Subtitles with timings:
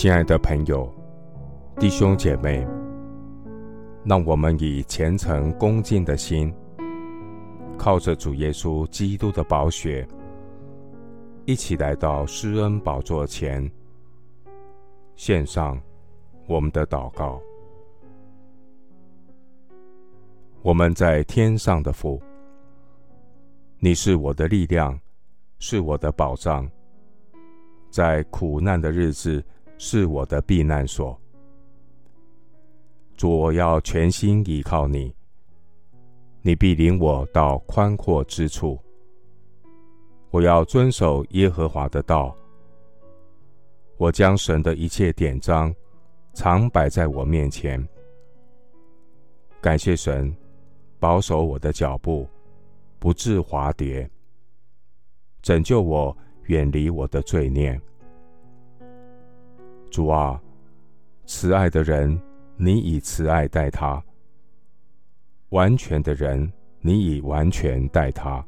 [0.00, 0.88] 亲爱的朋友、
[1.80, 2.64] 弟兄姐妹，
[4.04, 6.54] 让我们以虔诚恭敬的心，
[7.76, 10.06] 靠着主耶稣基督的宝血，
[11.46, 13.68] 一起来到施恩宝座前，
[15.16, 15.76] 献上
[16.46, 17.42] 我们的祷告。
[20.62, 22.22] 我们在天上的父，
[23.80, 24.96] 你是我的力量，
[25.58, 26.70] 是我的保障，
[27.90, 29.44] 在苦难的日子，
[29.78, 31.18] 是我的避难所。
[33.16, 35.14] 主，我要全心依靠你，
[36.42, 38.78] 你必领我到宽阔之处。
[40.30, 42.36] 我要遵守耶和华的道。
[43.96, 45.74] 我将神的一切典章
[46.34, 47.84] 常摆在我面前。
[49.60, 50.32] 感谢神，
[51.00, 52.28] 保守我的脚步，
[53.00, 54.08] 不致滑跌。
[55.42, 57.80] 拯救我，远离我的罪孽。
[59.98, 60.40] 主啊，
[61.26, 62.16] 慈爱的人，
[62.56, 64.00] 你以慈爱待他；
[65.48, 68.40] 完全的人，你以完全待他；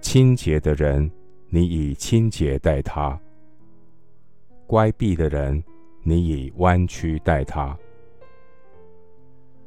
[0.00, 1.10] 清洁的人，
[1.50, 3.20] 你以清洁待他；
[4.66, 5.62] 乖僻的人，
[6.02, 7.76] 你以弯曲待他；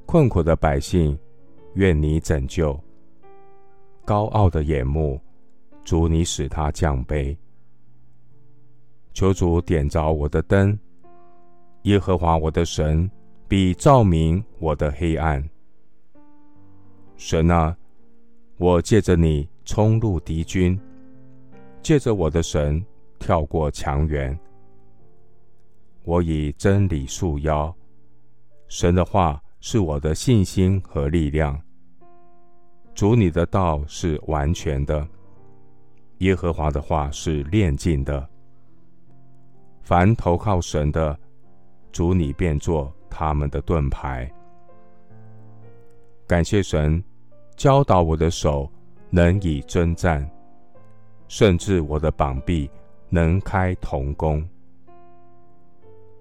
[0.07, 1.15] 困苦的百姓，
[1.75, 2.75] 愿你拯救；
[4.03, 5.21] 高傲的眼目，
[5.83, 7.37] 主你使他降卑。
[9.21, 10.75] 求主点着我的灯，
[11.83, 13.07] 耶和华我的神
[13.47, 15.47] 必照明我的黑暗。
[17.17, 17.77] 神啊，
[18.57, 20.75] 我借着你冲入敌军，
[21.83, 22.83] 借着我的神
[23.19, 24.35] 跳过墙垣。
[26.03, 27.71] 我以真理束腰，
[28.69, 31.61] 神的话是我的信心和力量。
[32.95, 35.07] 主你的道是完全的，
[36.17, 38.30] 耶和华的话是炼净的。
[39.91, 41.19] 凡投靠神的，
[41.91, 44.31] 主你便做他们的盾牌。
[46.25, 47.03] 感谢神，
[47.57, 48.71] 教导我的手
[49.09, 50.25] 能以征战，
[51.27, 52.71] 甚至我的膀臂
[53.09, 54.41] 能开铜弓。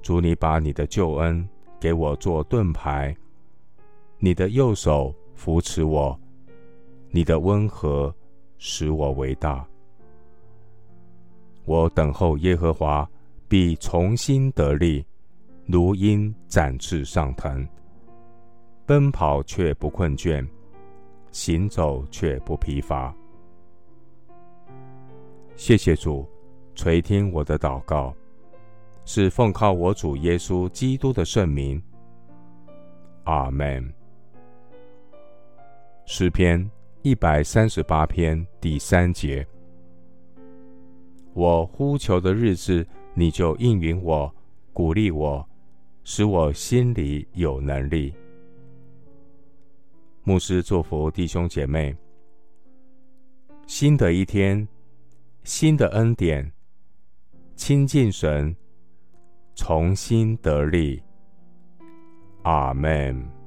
[0.02, 1.48] 主你把你的救恩
[1.78, 3.16] 给我做盾牌，
[4.18, 6.18] 你的右手扶持我，
[7.10, 8.12] 你的温和
[8.58, 9.64] 使我为大。
[11.64, 13.08] 我等候耶和华。
[13.50, 15.04] 必重新得力，
[15.66, 17.66] 如鹰展翅上腾，
[18.86, 20.46] 奔跑却不困倦，
[21.32, 23.12] 行走却不疲乏。
[25.56, 26.24] 谢谢主
[26.76, 28.14] 垂听我的祷告，
[29.04, 31.82] 是奉靠我主耶稣基督的圣名。
[33.24, 33.92] 阿门。
[36.04, 36.70] 诗篇
[37.02, 39.44] 一百三十八篇第三节：
[41.34, 42.86] 我呼求的日子。
[43.14, 44.34] 你就应允我，
[44.72, 45.46] 鼓励我，
[46.04, 48.14] 使我心里有能力。
[50.22, 51.96] 牧师祝福弟兄姐妹。
[53.66, 54.66] 新的一天，
[55.44, 56.52] 新的恩典，
[57.54, 58.54] 亲近神，
[59.54, 61.02] 重新得力。
[62.42, 63.39] 阿门。